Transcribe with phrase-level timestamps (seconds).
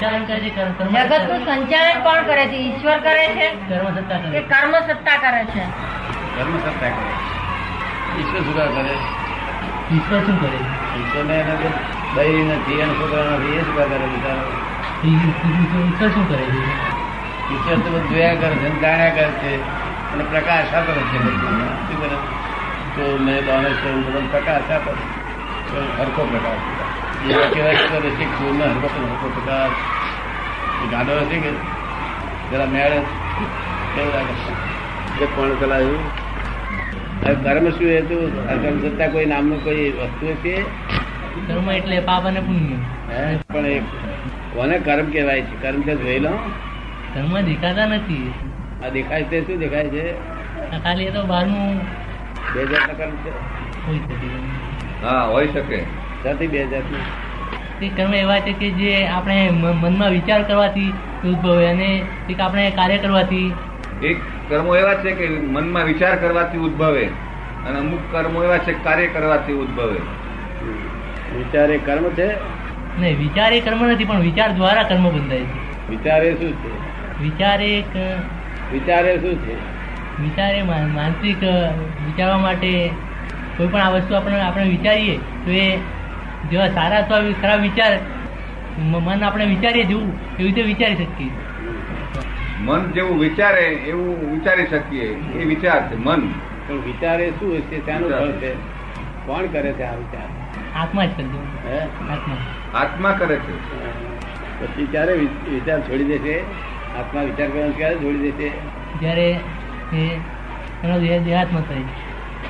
[0.00, 2.56] સંચાલન કરે છે જગતનું સંચાલન કોણ કરે છે?
[2.56, 3.48] ઈશ્વર કરે છે?
[3.68, 5.64] કર્મ સત્તા કરે કે કર્મ સત્તા કરે છે.
[6.34, 7.12] કર્મ સત્તા કરે
[8.20, 8.94] ઈશ્વર શું કરે?
[9.94, 10.98] ઈશ્વર શું કરે છે?
[10.98, 11.68] ઈશ્વરને એને જે
[12.14, 14.44] બૈરી નથી અને છોકરા નથી એ શું કરે બિચારો?
[15.04, 16.64] ઈશ્વર શું કરે છે?
[17.54, 19.52] ઈશ્વર તો બધું જોયા કરે છે જાણ્યા કરે છે
[20.14, 21.58] અને પ્રકાશ આપે છે બધું.
[21.86, 22.16] શું કરે?
[22.96, 25.20] તો મેં દોનેશ ને એવું બધો પ્રકાશ આપે છે.
[25.98, 26.89] હરખો પ્રકાશ
[27.20, 29.76] એ કહેવાય ઈશ્વર છે ચોર ને હરખો હરખો પ્રકાશ
[30.82, 31.52] એ ગાડો નથી
[32.50, 32.94] જરા મેળ
[33.94, 34.20] કેવું
[37.44, 40.54] કર્મ શું હતું આ કર્મ સત્તા કોઈ નામનું કોઈ વસ્તુ છે
[41.46, 42.78] કર્મ એટલે પાપ અને પુણ્ય?
[43.48, 43.82] પણ એ
[44.54, 46.32] કોને કર્મ કહેવાય છે કર્મ છે જોઈ લો
[47.14, 48.26] કર્મ દેખાતા નથી
[48.84, 50.04] આ દેખાય છે શું દેખાય છે
[50.78, 51.80] ખાલી એ તો બહારનું
[52.54, 53.30] બે જાતના કર્મ છે
[53.86, 54.00] હોઈ.
[55.02, 55.78] હા, હોય શકે
[56.24, 57.96] સાથી બે જાતનું.
[57.96, 60.92] કર્મ એવા છે કે જે આપણે મનમાં વિચાર કરવાથી
[61.24, 63.52] ઉદ્ભવે અને એક આપણે કાર્ય કરવાથી.
[64.02, 64.16] એક
[64.48, 67.04] કર્મો એવા છે કે મનમાં વિચાર કરવાથી ઉદ્ભવે
[67.68, 70.00] અને અમુક કર્મો એવા છે કાર્ય કરવાથી ઉદ્ભવે.
[71.36, 72.26] વિચાર એ કર્મ છે?
[73.00, 75.90] નહીં વિચાર એ કર્મ નથી પણ વિચાર દ્વારા કર્મ બંધાય છે.
[75.90, 77.22] વિચાર એ શું છે?
[77.22, 78.16] વિચાર એક અ,
[78.72, 79.54] વિચાર એ શું છે?
[80.22, 81.42] વિચાર એ માનસિક
[82.06, 82.90] વિચારવા માટે
[83.56, 85.76] કોઈ પણ આ વસ્તુ આપણે આપણે વિચારીએ તો એ
[86.48, 87.98] જેવા સારા અથવા ખરાબ વિચાર
[88.78, 91.30] મન આપણે વિચારીએ જેવું એવી રીતે વિચારી શકીએ.
[92.60, 95.08] મન જેવું વિચારે એવું વિચારી શકીએ.
[95.14, 96.20] એ વિચાર છે મન.
[96.68, 98.54] પણ વિચારે શું છે ત્યાંનું ફળ છે.
[99.26, 100.28] કોણ કરે છે આ વિચાર?
[100.80, 101.24] આત્મા જ કરે
[102.12, 102.36] આત્મા.
[102.74, 103.54] આત્મા કરે છે.
[104.60, 105.14] પછી ક્યારે
[105.50, 106.40] વિચાર છોડી દેશે?
[106.98, 108.50] આત્મા વિચાર કરવાનું ક્યારે છોડી દેશે?
[109.00, 109.30] જ્યારે
[109.92, 110.10] એ
[110.84, 111.78] એનો દેહ દેહાત્મા થાય.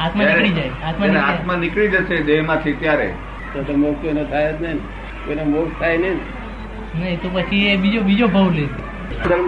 [0.00, 0.70] આત્મા નીકળી જાય.
[0.84, 1.20] આત્મા નીકળી.
[1.20, 3.14] આત્મા નીકળી જશે દેહમાંથી ત્યારે.
[3.52, 4.80] તો તો મોક્ષ એનો થાય જ નહીં ને.
[5.24, 7.00] કોઈને મોક્ષ થાય નહીં ને.
[7.00, 8.62] નહીં તો પછી એ બીજો બીજો ભાવ લે.
[8.62, 9.46] ગુણધર્મ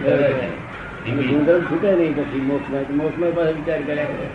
[0.00, 0.24] થયો
[1.30, 2.82] ગુણધર્મ છૂટે નહીં પછી મોક્ષમાં.
[2.82, 4.28] તો મોક્ષમાં પાસે વિચાર કર્યા કરે.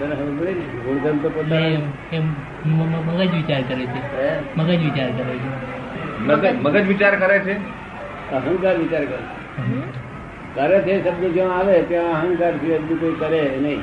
[0.00, 0.52] ખબર
[0.84, 4.00] ગુણધર્મ તો પોતાનો મગજ વિચાર કરે છે.
[4.56, 5.48] મગજ વિચાર કરે છે.
[6.26, 6.62] મગજ?
[6.62, 7.54] મગજ વિચાર કરે છે?
[8.32, 9.22] અહંકાર વિચાર કરે.
[10.54, 13.80] કરે છે શબ્દ જ્યાં આવે ત્યાં અહંકાર સિવાય કોઈ કરે નહીં.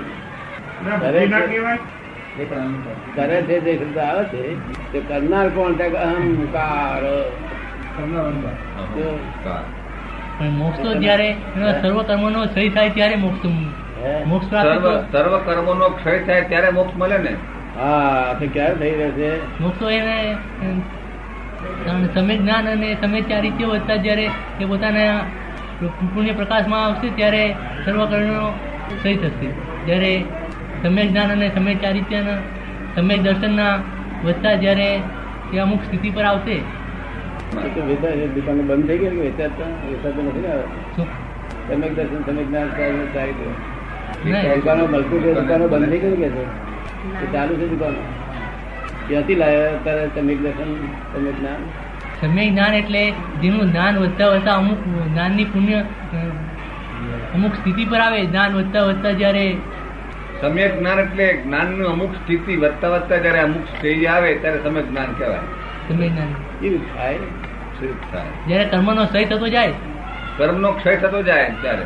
[3.13, 3.55] કરે છે.
[3.59, 4.41] જે શબ્દ આવે છે
[4.91, 7.03] તે કરનાર કોણ તે અહંકાર.
[10.37, 13.45] પણ મોક્ષ તો જ્યારે સર્વ સર્વ કર્મનો ક્ષય થાય ત્યારે મોક્ષ?
[14.27, 14.47] મોક્ષ
[15.11, 17.33] સર્વ કર્મો નો ક્ષય થાય ત્યારે મોક્ષ મળે ને?
[17.77, 19.29] હા તો ક્યારે થઈ રહેશે
[19.61, 20.17] મોક્ષ તો એને
[22.15, 24.25] સમય જ્ઞાન અને સમય ચારિત્ય વધતા જયારે
[24.61, 25.19] એ પોતાના
[26.13, 27.43] પુણ્ય પ્રકાશમાં આવશે ત્યારે
[27.85, 28.45] સર્વ કર્મનો
[28.89, 29.49] ક્ષય થશે.
[29.85, 30.11] જ્યારે
[30.85, 32.39] સમ્યક જ્ઞાન અને સમ્યક ચારિત્યના
[32.95, 33.73] સમ્યક દર્શનના
[34.25, 34.89] વધતા જ્યારે
[35.53, 36.57] એ અમુક સ્થિતિ પર આવશે.
[36.57, 37.81] તો
[38.69, 40.53] બંધ થઈ ગઈ કે વેચાતા વેચાતું નથી ને
[40.95, 41.07] શું?
[41.69, 42.67] સમ્યક દર્શન સમ્યક જ્ઞાન.
[44.55, 44.83] દુકાનો
[45.41, 48.01] દુકાનો બંધ થઈ ગઈ કે છે ચાલુ છે દુકાનો.
[49.07, 50.69] ક્યાંથી લાવ્યા અત્યારે સમ્યક દર્શન
[51.13, 51.61] સમ્યક જ્ઞાન?
[52.21, 53.03] સમ્યક જ્ઞાન એટલે
[53.41, 54.81] જેનું જ્ઞાન વધતા વધતા અમુક
[55.13, 55.79] જ્ઞાનની પુણ્ય
[57.35, 59.45] અમુક સ્થિતિ પર આવે જ્ઞાન વધતા વધતા જ્યારે
[60.41, 65.05] સમ્યક જ્ઞાન એટલે જ્ઞાનનું અમુક સ્થિતિ વધતા વધતા જયારે અમુક સ્ટેજ આવે ત્યારે સમ્યક જ્ઞાન
[65.05, 65.37] કહેવાય.
[65.87, 66.27] સમ્યક જ્ઞાન.
[66.61, 67.17] કેવું થાય
[68.11, 68.25] થાય.
[68.47, 69.73] જ્યારે કર્મનો ક્ષય થતો જાય.
[70.37, 71.85] કર્મનો ક્ષય થતો જાય ત્યારે.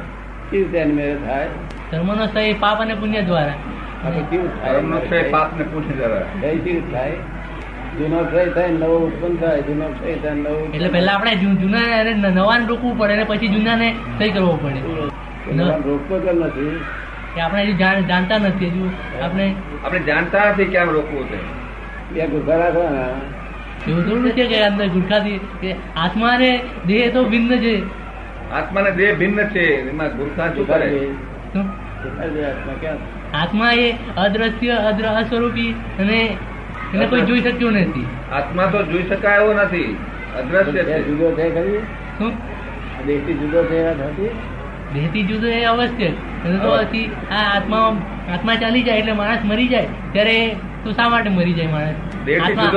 [0.52, 1.48] કેવી રીતે એની થાય.
[1.92, 3.54] કર્મનો ક્ષય પાપ અને પુણ્ય દ્વારા.
[4.30, 4.74] કેવું થાય?
[4.74, 6.20] કર્મનો ક્ષય પાપ ને પુણ્ય દ્વારા.
[6.20, 7.12] ક્ષય કેવું થાય?
[8.00, 12.14] જૂનો ક્ષય થાય નવો ઉત્પન્ન થાય જૂનો ક્ષય થાય નવો એટલે પહેલા આપણે જૂના અને
[12.14, 14.80] નવાને રોકવું પડે અને પછી જૂનાને ક્ષય કરવો પડે.
[14.80, 16.82] રોકવો રોકતો કેમ નથી.
[17.40, 18.92] કે આપણે હજી જાણતા નથી હજુ
[19.24, 19.56] આપણે
[19.86, 21.38] આપણે જાણતા નથી કેમ રોકવું છે.
[22.14, 22.68] બે ગુરખા
[23.88, 27.76] એવું થોડું છે કે અંદર ગુરખાથી કે આત્મા ને દેહ તો ભિન્ન છે.
[28.52, 31.08] આત્મા ને દેહ ભિન્ન છે એમાં ગુરખા શું કરે?
[31.54, 31.66] શું?
[33.34, 36.38] આત્મા એ અદ્રશ્ય અદ્ર અસ્વરૂપી અને
[36.94, 38.08] એને કોઈ જોઈ શક્યું નથી.
[38.32, 39.98] આત્મા તો જોઈ શકાય એવો નથી.
[40.40, 41.04] અદ્રશ્ય છે.
[41.04, 41.78] જુદો છે ખરી?
[42.18, 42.34] શું?
[43.00, 43.02] આ
[43.34, 44.30] જુદો છે નથી
[44.94, 46.72] દેહથી જુદો એ અવશ્ય અને તો
[47.30, 47.86] આ આત્મા
[48.36, 49.90] આત્મા ચાલી જાય એટલે માણસ મરી જાય.
[50.14, 50.36] ત્યારે
[50.84, 51.98] તો શા માટે મરી જાય માણસ?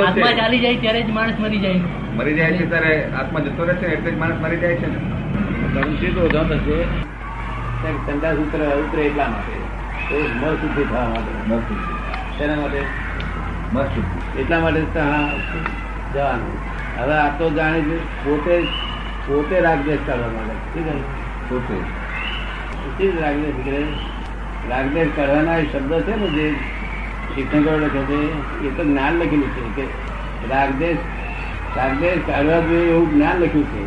[0.09, 1.81] આત્મા ચાલી જાય ત્યારે જ માણસ મરી જાય.
[2.19, 4.99] મરી જાય છે ત્યારે આત્મા જતો રહે છે એટલે જ માણસ મરી જાય છે ને?
[5.75, 6.23] ગમશે તો
[7.83, 9.57] છે ચંદા સૂત્ર ઉતરે એટલા માટે.
[10.09, 11.33] તો મર શુદ્ધિ થવા માટે.
[12.39, 12.83] તેના માટે?
[13.73, 13.97] મસ્ત
[14.35, 14.81] એટલા માટે
[16.13, 16.57] જવાનું.
[16.97, 18.55] હવે આ તો જાણે છે પોતે
[19.27, 20.95] પોતે રાગદેશ કરવા માટે ઠીક છે
[21.49, 21.77] પોતે
[22.83, 23.81] રાગદેશ કરે
[24.69, 26.47] રાગદેશ કાઢવાના શબ્દ છે ને જે
[27.35, 28.19] શિક્ષકો લખે છે
[28.63, 29.85] એ તો જ્ઞાન લખેલું છે કે
[30.51, 31.01] રાગદેશ
[31.77, 33.81] રાગદેશ કાઢવા જોઈએ એવું જ્ઞાન લખ્યું છે.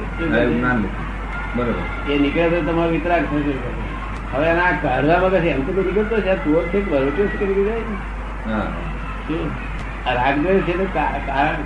[1.55, 1.75] બરોબર
[2.07, 3.53] એ નીકળે તો તમારો વિતરાગ થશે
[4.31, 7.67] હવે એના કાઢવા વગર એમ તો નીકળતો છે તુઓ છે કે બરોટ્યો છે કે નીકળી
[7.67, 7.97] જાય ને?
[8.45, 8.67] હા
[9.27, 9.45] શું?
[10.05, 10.73] આ રાગદ્વેષ છે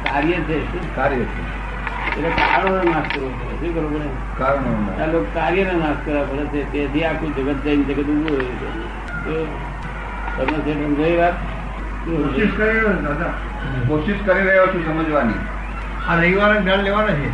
[0.04, 0.84] કાર્ય છે શું?
[0.96, 1.42] કાર્ય છે
[2.20, 3.56] એટલે કારણોનો નાશ કરવો પડે.
[3.56, 4.10] શું કરવું પડે?
[4.38, 6.72] કારણો આ લોકો કાર્યનો નાશ કરવા પડે છે.
[6.72, 8.72] તેથી આખું જગત જઈને જગત ઊભું રહ્યું છે.
[9.24, 9.48] શું?
[10.36, 11.34] તમને છે સમજાઈ વાત.
[12.06, 13.34] કોશિશ કરી રહ્યો દાદા.
[13.88, 15.34] કોશિશ કરી રહ્યો છું સમજવાની.
[16.08, 17.30] આ રવિવારે જ્ઞાન લેવાના છે.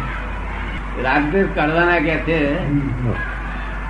[1.03, 2.65] રાગદ્વેષ કાઢવાના કે છે?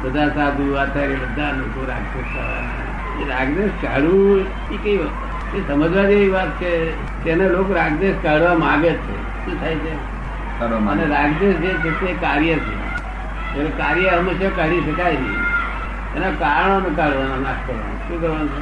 [0.01, 3.21] બધા સાધુ આચાર્ય બધા લોકો રાગદેશ કાઢવાના.
[3.21, 4.39] એ રાગદ્વેષ કાઢવું
[4.71, 5.56] એ કઈ વાત?
[5.56, 6.91] એ સમજવા જેવી વાત છે
[7.24, 9.45] તેને લોકો રાગદેશ કાઢવા માંગે છે.
[9.45, 10.14] શું થાય છે?
[10.62, 11.04] અને માને
[11.34, 11.54] જે
[11.84, 12.74] છે તે કાર્ય છે.
[13.60, 15.44] એટલે કાર્ય હંમેશા કાઢી શકાય નહીં.
[16.16, 17.98] એના કારણો કાઢવાના નાશ કરવાનું.
[18.07, 18.62] શું કરવાનું છે?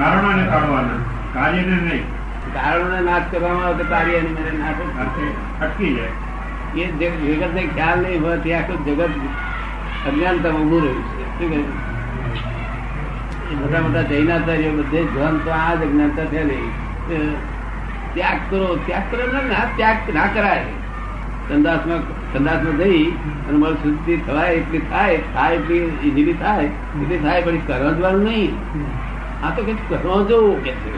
[0.00, 1.00] કારણોને કાઢવાના.
[1.34, 2.04] કાર્યને નહીં.
[2.54, 4.80] કારણોને નાશ કરવામાં આવે તો કાર્ય એની મેરે નાશ
[5.62, 6.12] અટકી જાય.
[6.82, 9.10] એ જગત ને ખ્યાલ નહીં હોય ત્યાં આખું જગત
[10.06, 11.24] અજ્ઞાનતા ઉભું રહ્યું છે.
[11.38, 11.72] શું કહ્યું?
[13.50, 16.70] એ મોટા મોટા જૈનાચાર્યો બધે ધ્યાન તો આ જ અજ્ઞાનતા થયેલી.
[18.14, 20.64] ત્યાગ કરો ત્યાગ કરો ના ના ત્યાગ ના કરાય.
[21.48, 22.02] સંદાસમાં
[22.32, 23.02] સંદાસમાં જઈ
[23.48, 26.68] અને મારી શુદ્ધિ થવાય એટલી થાય થાય એટલી ઇઝીલી થાય
[27.00, 28.52] એટલી થાય પણ કરવા જવાનું નહીં.
[29.44, 30.92] આ તો કઈ કરવા જવું કે છે.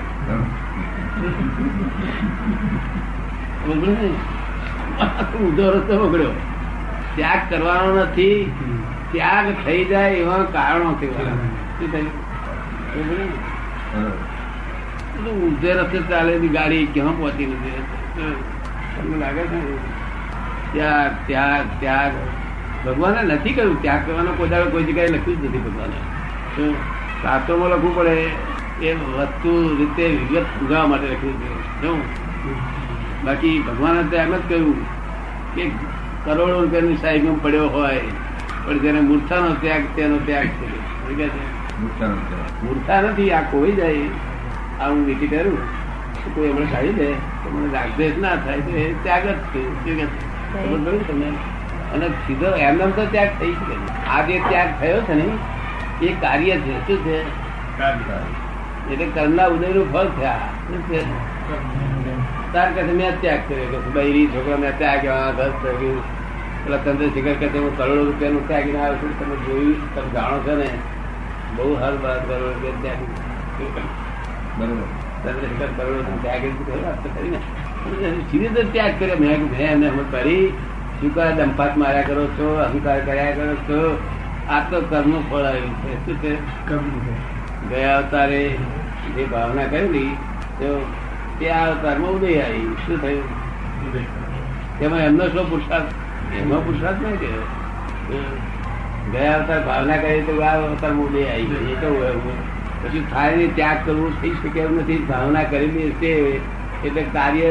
[5.39, 6.35] ઊંધો રસ્તો બગડ્યો.
[7.17, 8.39] ત્યાગ કરવાનો નથી.
[9.13, 11.37] ત્યાગ થઈ જાય એવા કારણો વાળા.
[11.79, 12.13] શું થયું?
[15.43, 17.81] ઊંધે રસ્તે ચાલેલી ગાડી ક્યાં પહોંચી નથી
[18.97, 19.61] તમને લાગે છે?
[20.73, 22.15] ત્યાગ ત્યાગ ત્યાગ.
[22.85, 25.99] ભગવાને નથી કહ્યું ત્યાગ કરવાનો કોઈ દાડો કોઈ જગ્યાએ લખ્યું જ નથી ભગવાને.
[27.23, 28.15] શાસ્ત્રોમાં લખવું પડે
[28.89, 31.49] એ વસ્તુ રીતે વિગત ઉગાવવા માટે લખ્યું છે.
[31.81, 31.99] શું
[33.25, 34.79] બાકી ભગવાને તો એમ જ કહ્યું
[35.55, 35.65] કે
[36.25, 38.03] કરોડો રૂપિયાની સાહેબમાં પડ્યો હોય
[38.67, 40.67] પણ જેને મૂર્છાનો ત્યાગ તેનો ત્યાગ છે.
[42.63, 44.07] મૂર્છા નથી આ કોઈ જાય
[44.81, 45.59] આ હું વિકી કરું.
[46.23, 47.09] તો કોઈ હમણાં કાઢી દે.
[47.43, 49.35] તો મને રાગદેશ ના થાય તો એ ત્યાગ જ
[49.85, 50.07] છે?
[51.09, 51.31] તમને?
[51.95, 53.75] અને સીધો એમનેમ તો ત્યાગ થઈ શકે
[54.15, 55.27] આ જે ત્યાગ થયો છે ને
[56.03, 56.75] એ કાર્ય છે.
[56.87, 57.19] શું છે?
[58.93, 61.01] એટલે કર્મના ઉદયનું ફળ થયા શું છે?
[62.53, 63.81] તાર કહે મેં ત્યાગ કર્યો.
[63.85, 66.01] કે બૈરી છોકરા મેં ત્યાગ કર્યો, ઘર ત્યાગ્યું
[66.65, 69.13] પેલા ચંદ્રશેખર કહે હું કરોડો રૂપિયાનું ત્યાગીને આવ્યો છું.
[69.21, 70.69] તમે જોયું તમે જાણો છો ને
[71.57, 73.01] બહુ હર બાર કરોડો રૂપિયા ત્યાગ.
[74.59, 74.87] બરોબર.
[75.23, 77.41] ચંદ્રશેખર કરોડો ત્યાગ કરી કરી ને.
[78.31, 79.17] સીધી ત્યાગ કર્યો.
[79.21, 80.49] મેં મેં એમને હું કરી
[81.01, 83.99] શું કરે દંપાત માર્યા કરો છો અહંકાર કર્યા કરો છો.
[84.49, 86.07] આ તો કર્મનું ફળ આવ્યું છે.
[86.07, 86.35] શું છે?
[87.71, 88.49] ગયા અવતારે
[89.17, 90.17] જે ભાવના કરેલી
[90.59, 90.87] તો
[91.41, 92.75] તે આ અવતારમાં ઉદય આવી.
[92.87, 93.23] શું થયું?
[94.79, 95.85] તેમાં એમનો શું પુરુષાર્થ?
[96.43, 97.27] એમનો પુરુષાર્થ નહીં કે.
[99.13, 102.33] ગયા અવતાર ભાવના કરી તો આ અવતારમાં ઉદય આવી એ તો.
[102.85, 104.99] પછી થાય ત્યાગ કરવું થઈ શકે એમ નથી.
[104.99, 106.41] ભાવના કરેલી હશે.
[106.89, 107.47] એટલે કાર્ય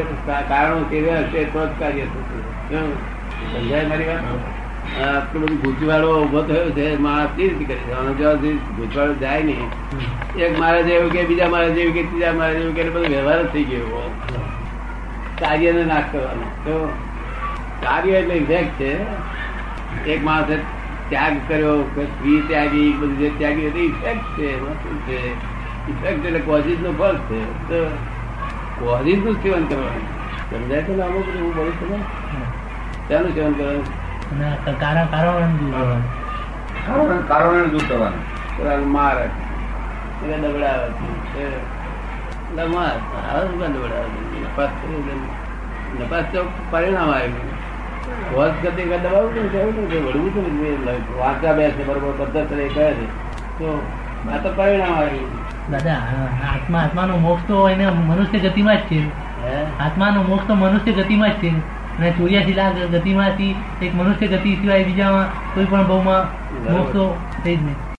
[0.50, 2.38] કારણો કેવા હશે તો જ કાર્ય થશે.
[2.70, 4.24] સમજાય મારી વાત?
[5.04, 8.12] આટલું બધું ગૂંચવાડો ઊભો થયો છે માણસ કેવી રીતે કરી જવાનો
[8.78, 9.70] ગૂંચવાડો જાય નહીં.
[10.44, 13.50] એક મારે જેવું કે બીજા મારે જેવું કે ત્રીજા મારે જેવું કે બધું વ્યવહાર જ
[13.54, 14.04] થઈ ગયો.
[15.42, 16.48] કાર્યને નાશ કરવાનો.
[16.66, 16.76] તો
[17.84, 18.92] કાર્ય એટલે ઇફેક્ટ છે.
[20.14, 20.56] એક માણસે
[21.10, 25.20] ત્યાગ કર્યો કે સ્ત્રી ત્યાગી બધું જે ત્યાગી ઇફેક્ટ છે એમાં શું છે.
[25.92, 27.42] ઇફેક્ટ એટલે કોઝિસ નો ફળ છે.
[27.70, 27.78] તો
[28.80, 30.06] કોઝિસનું સેવન કરવાનું
[30.50, 31.44] સમજાય છે ને અમુક બધું?
[31.44, 32.00] હું બોલું છું ને?
[33.08, 33.86] શાનું સેવન કરવાનું
[34.80, 35.34] કારણ કારણ
[37.28, 38.22] કારણો કારણ દૂર કરવાનું.
[38.92, 40.88] માર એટલે દબડાવે
[41.34, 41.44] છે
[42.76, 42.96] માર?
[46.00, 46.40] નપાસ તો
[46.72, 47.50] પરિણામ આવ્યું
[48.36, 49.42] હોજ કરતી દબાવવું ને?
[49.48, 50.40] કેવું વળવું છે
[51.20, 53.06] વાંચા બેસે બરોબર પદ્ધતિ કહે છે.
[53.60, 53.68] તો
[54.34, 55.30] આ તો પરિણામ આવ્યું
[55.72, 56.00] દાદા
[56.54, 59.00] આત્મા આત્માનો મોક્ષ તો એને મનુષ્ય ગતિમાં જ છે.
[59.00, 61.50] આત્મા આત્માનો મોક્ષ તો મનુષ્ય ગતિમાં જ છે.
[61.98, 66.24] અને ચોર્યાસી લાખ ગતિમાંથી એક મનુષ્ય ગતિ સિવાય બીજામાં કોઈ પણ બહુમાં
[66.74, 67.95] મોક્ષ તો થઈ જ નહીં.